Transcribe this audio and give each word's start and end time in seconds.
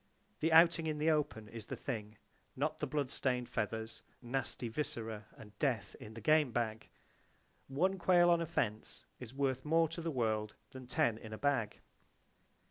The 0.39 0.51
Outing 0.51 0.87
in 0.87 0.97
the 0.97 1.11
Open 1.11 1.47
is 1.47 1.67
the 1.67 1.75
thing,—not 1.75 2.79
the 2.79 2.87
blood 2.87 3.11
stained 3.11 3.47
feathers, 3.49 4.01
nasty 4.19 4.67
viscera 4.67 5.27
and 5.37 5.55
Death 5.59 5.95
in 5.99 6.15
the 6.15 6.21
game 6.21 6.51
bag. 6.51 6.89
One 7.67 7.99
quail 7.99 8.31
on 8.31 8.41
a 8.41 8.47
fence 8.47 9.05
is 9.19 9.31
worth 9.35 9.63
more 9.63 9.87
to 9.89 10.01
the 10.01 10.09
world 10.09 10.55
than 10.71 10.87
ten 10.87 11.19
in 11.19 11.33
a 11.33 11.37
bag. 11.37 11.81